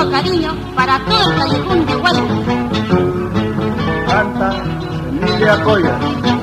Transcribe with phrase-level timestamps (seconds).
[0.00, 2.28] todo cariño para todo el callejón de Huelva.
[4.06, 4.62] Canta,
[5.10, 6.39] Emilia Coya.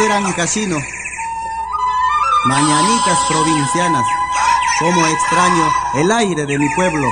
[0.00, 0.82] eran casinos,
[2.44, 4.04] mañanitas provincianas,
[4.78, 7.08] como extraño el aire de mi pueblo.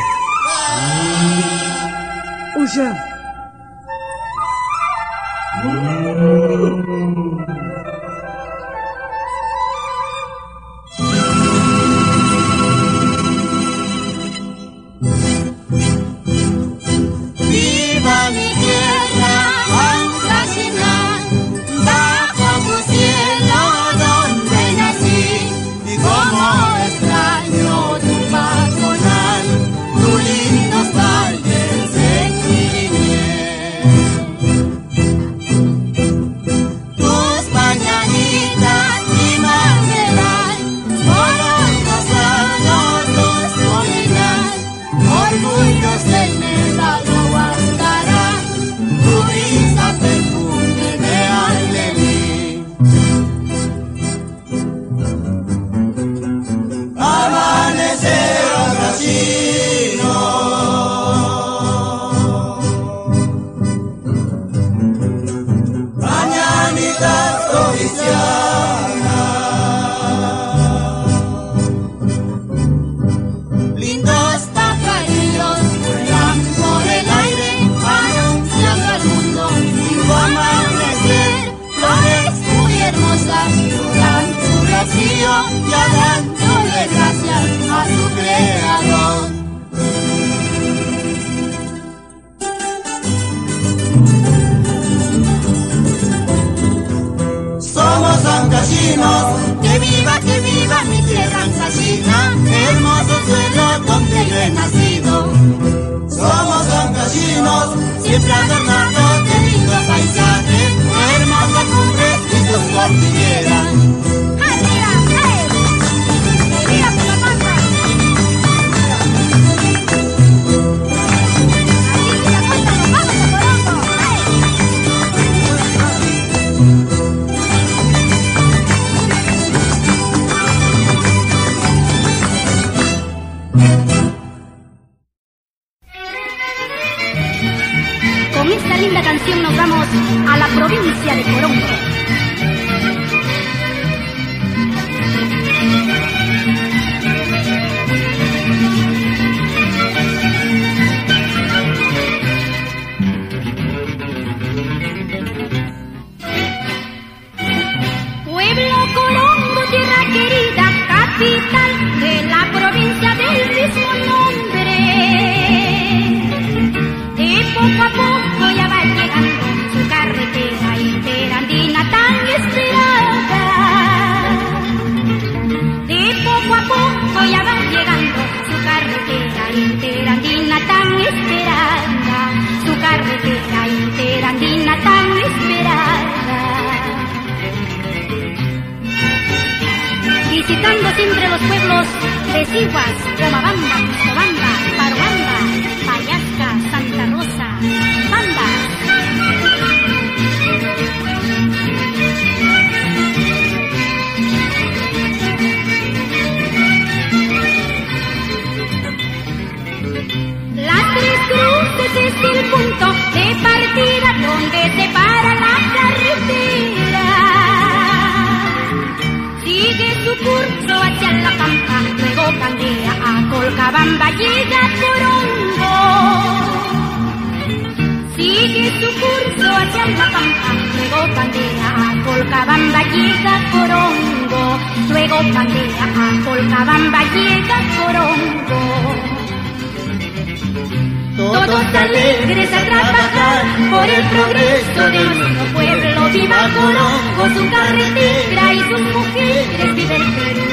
[247.36, 250.48] su carretera y sus mujeres vive el Perú.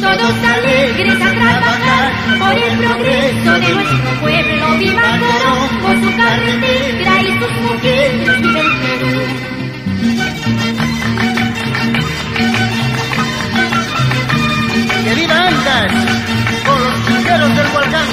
[0.00, 4.78] Todos alegres a trabajar por el progreso de nuestro pueblo.
[4.78, 9.12] Viva Colón por su carretera y sus mujeres vive el Perú.
[15.04, 15.92] ¡Que viva Angas!
[16.64, 18.08] Por los chingueros del Hualcán.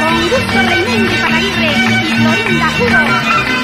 [0.00, 3.63] Con gusto Reinente para Aguirre y Florinda Juro.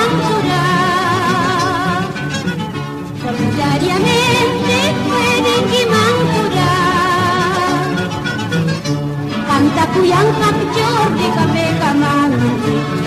[9.91, 12.31] kuyangkat jor di kame kaman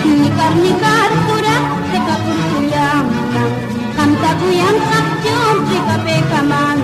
[0.05, 1.57] nikar nikar kura
[1.89, 3.07] teka pun kuyang
[3.97, 4.77] kanta yang
[5.25, 6.77] jor di kame kaman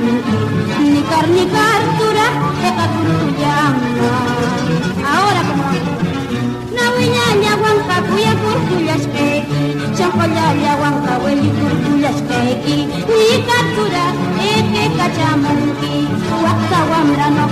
[0.81, 2.27] nikar nikar kura
[2.61, 3.75] teka pun kuyang
[5.05, 5.65] ahora como
[6.73, 14.07] nawinya nyawang kakuya pur kuyas peki chakoya nyawang kaweli pur kuyas peki nikar kura
[14.41, 16.09] eke kachamanki.
[16.41, 17.51] Waktu wamranok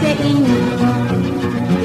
[0.00, 1.19] Thank you.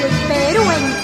[0.00, 0.99] del Perú en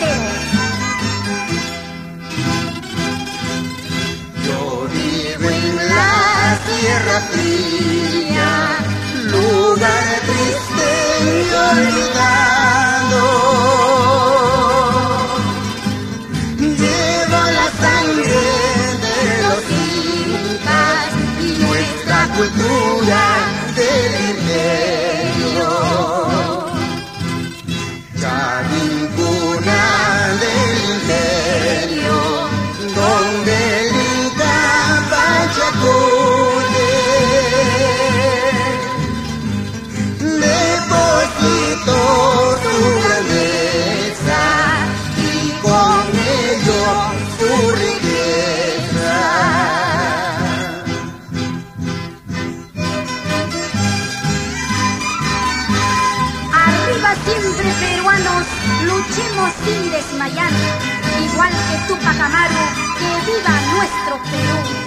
[64.16, 64.86] ao.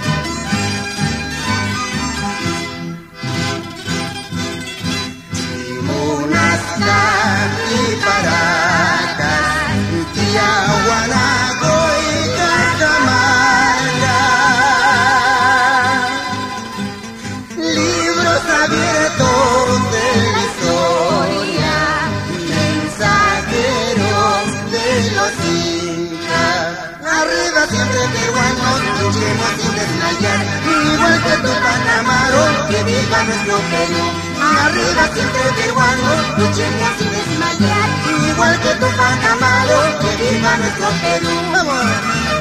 [32.69, 34.05] Que viva nuestro Perú,
[34.39, 37.89] Arriba siempre peruano, luchemos sin desmayar,
[38.29, 42.38] igual que tu pata malo, que viva nuestro Perú.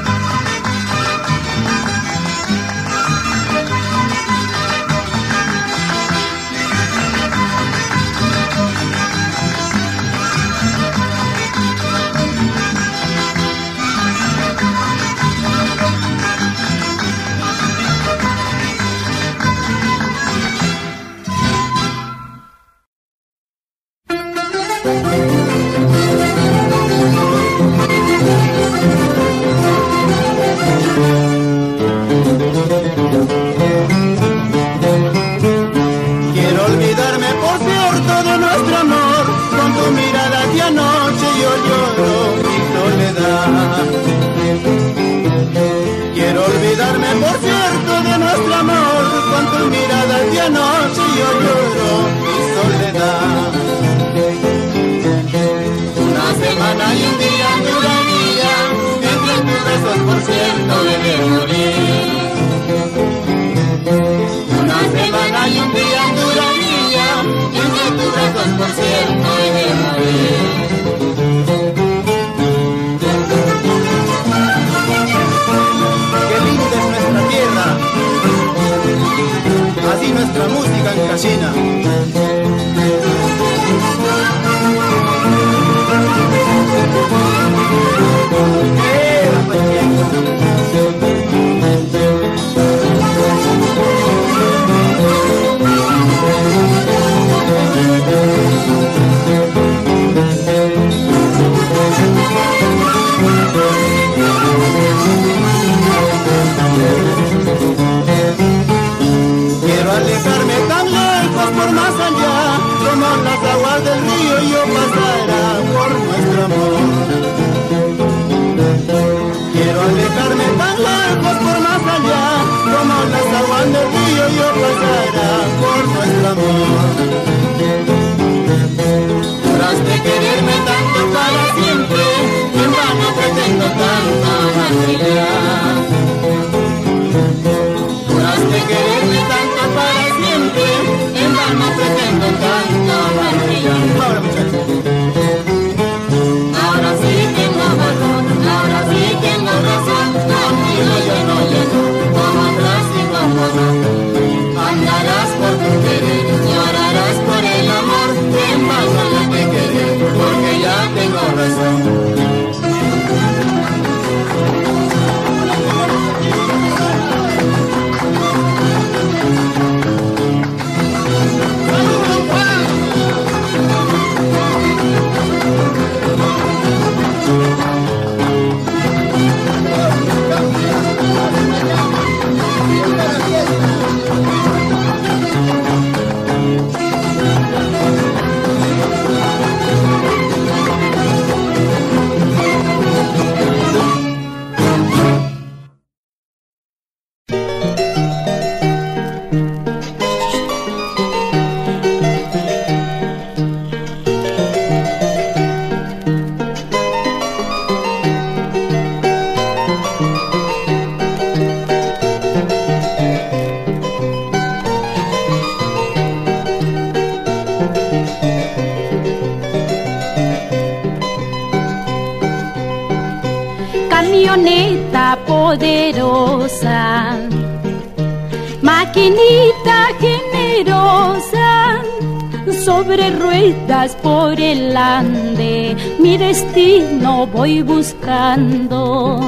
[236.58, 239.20] Destino voy buscando.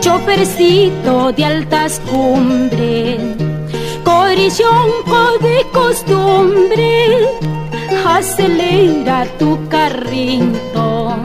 [0.00, 3.20] Chofercito de altas cumbres,
[4.04, 7.28] corillonco de costumbre,
[8.06, 11.16] acelera tu carrito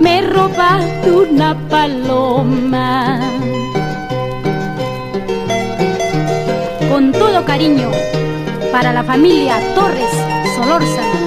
[0.00, 3.20] me robaste una paloma.
[6.90, 7.90] Con todo cariño,
[8.72, 10.10] para la familia Torres
[10.56, 11.19] Solórzano.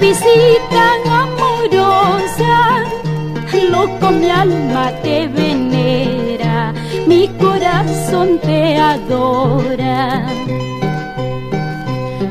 [0.00, 2.84] Yurpicita amorosa,
[3.68, 6.72] loco mi alma te venera,
[7.08, 10.24] mi corazón te adora.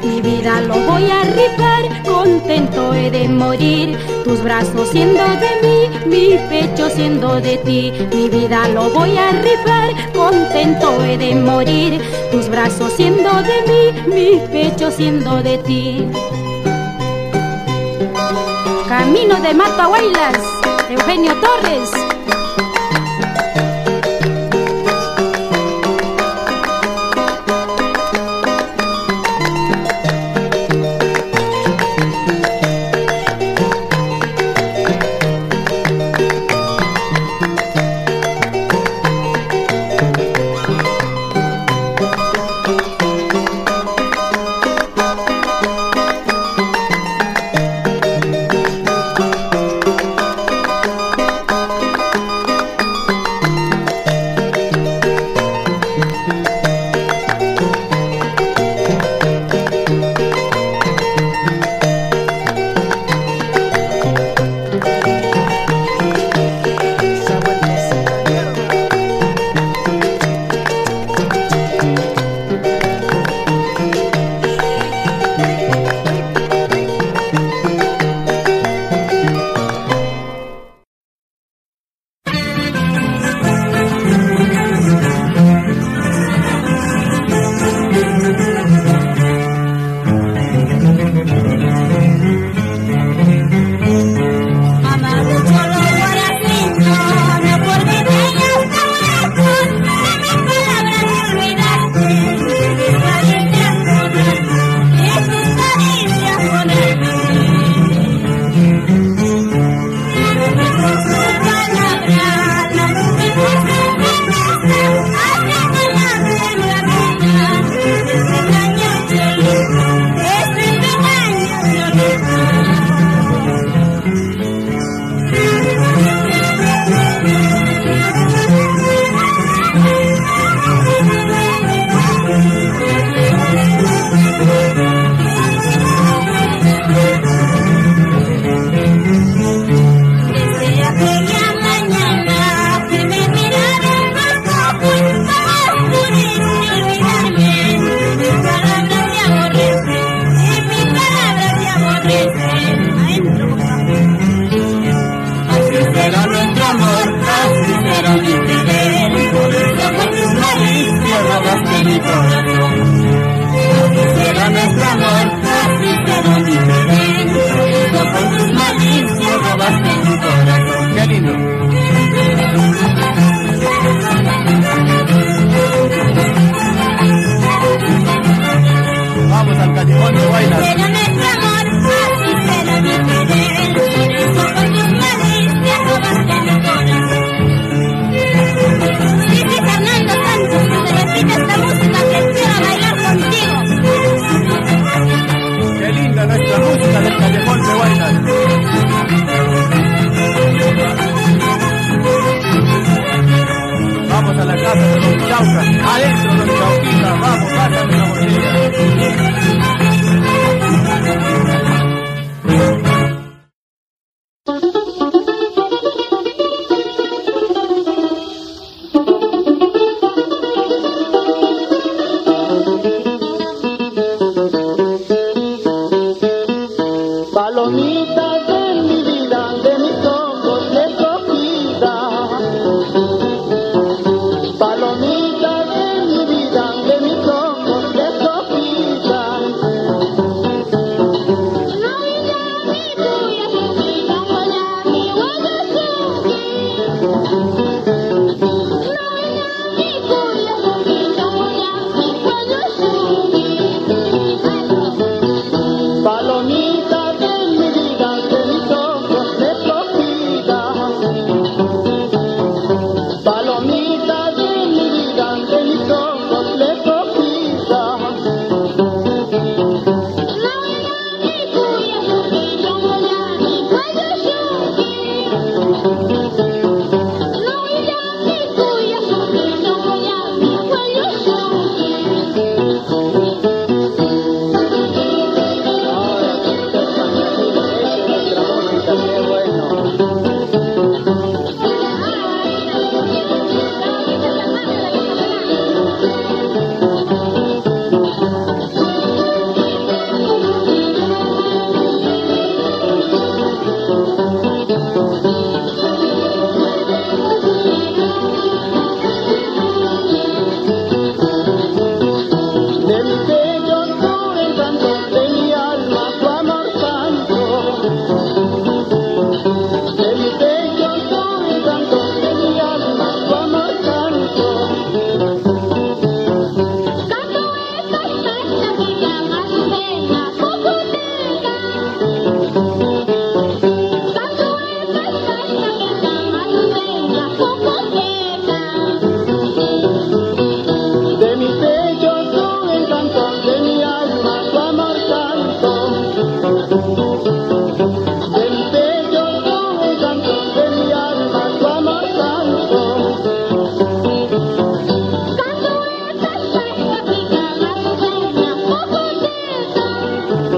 [0.01, 5.89] Mi vida lo voy a rifar, contento he de morir, tus brazos siendo de mí,
[6.05, 7.91] mi pecho siendo de ti.
[8.13, 12.01] Mi vida lo voy a rifar, contento he de morir,
[12.31, 16.07] tus brazos siendo de mí, mi pecho siendo de ti.
[18.97, 20.39] Camino de Matahuaylas,
[20.89, 22.16] Eugenio Torres.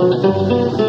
[0.09, 0.88] Música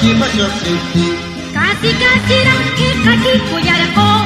[0.00, 2.64] Kasih-kasirang
[3.04, 3.44] pues ikaki es
[3.92, 4.24] con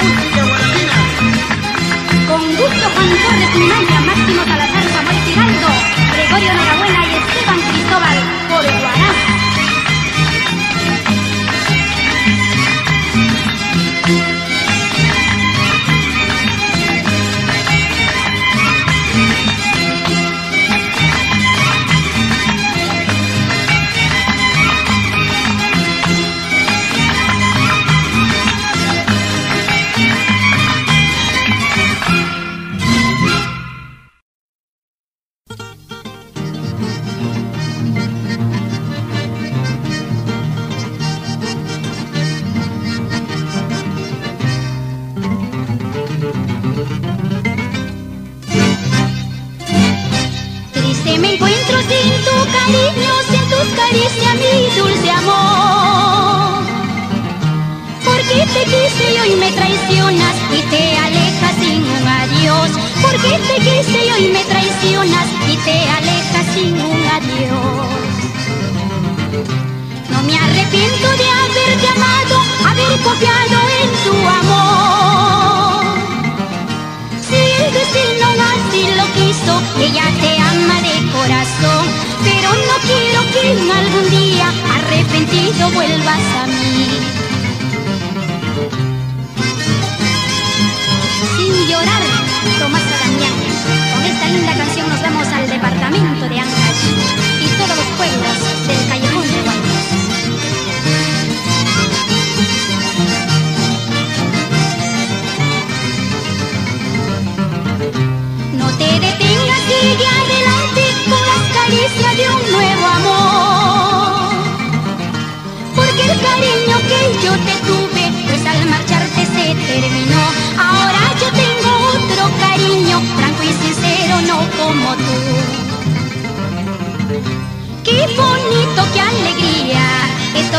[0.00, 0.98] música guarapina
[2.28, 5.19] Con gusto Juan Torres Maya, Máximo Salazar Zamora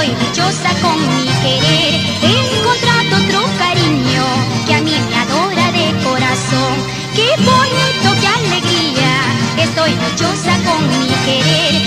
[0.02, 1.94] soy dichosa con mi querer.
[2.24, 4.26] He encontrado otro cariño
[4.66, 6.74] que a mí me adora de corazón.
[7.16, 9.14] Qué bonito, qué alegría.
[9.58, 11.81] Estoy dichosa con mi querer.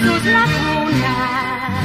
[0.00, 1.78] sus lagunas.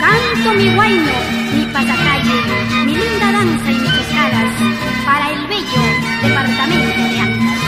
[0.00, 1.12] Canto mi guayno,
[1.54, 2.38] mi pasacalle,
[2.86, 4.52] mi linda danza y mis cascadas
[5.04, 5.84] para el bello
[6.22, 7.60] departamento de Antas.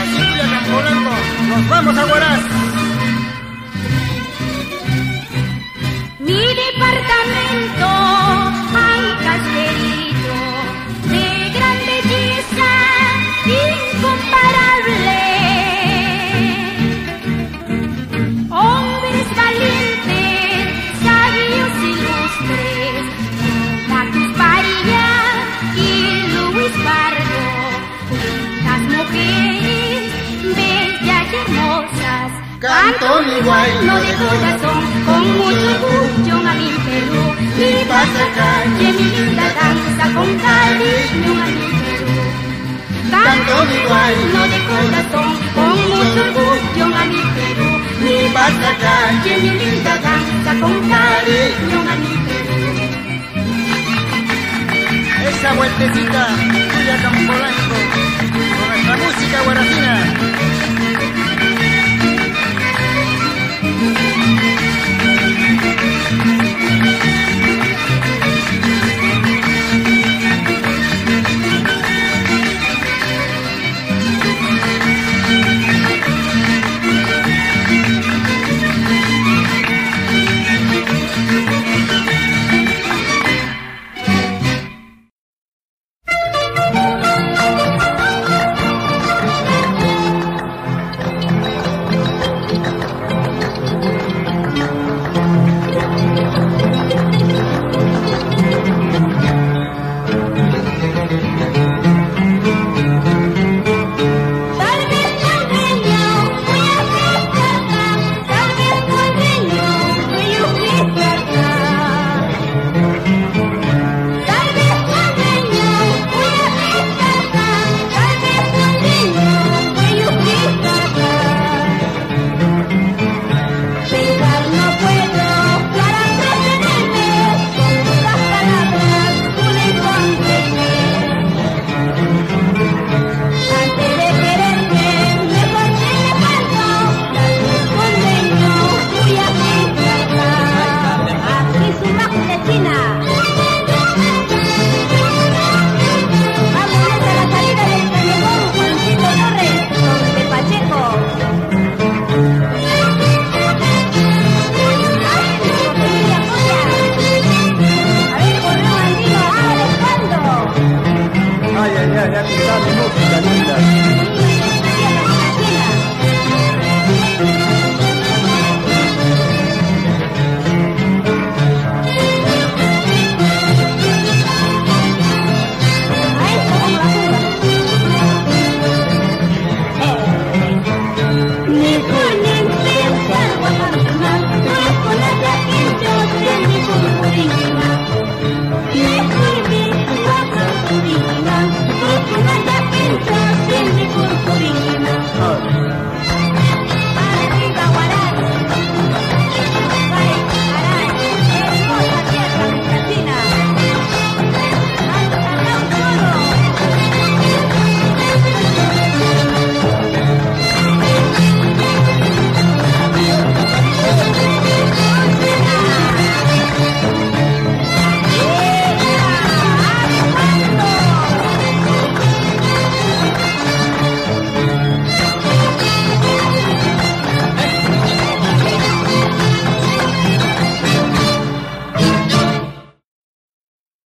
[0.00, 0.24] Así
[1.48, 2.40] nos vamos a Guaraz.
[6.20, 7.88] Mi departamento,
[8.74, 9.71] Ancas de
[32.62, 37.22] Canto mi guayno de corazón, con mucho orgullo a mi Perú,
[37.58, 42.14] mi pasacalle, mi linda danza, con cariño a mi Perú.
[43.10, 47.70] Canto mi guayno de corazón, con mucho orgullo a mi Perú,
[48.04, 52.58] mi pasacalle, mi linda danza, con cariño a mi Perú.
[55.30, 56.28] Esa vueltecita,
[56.72, 57.78] Culiacán Polanco,
[58.56, 60.52] con nuestra música guaracina.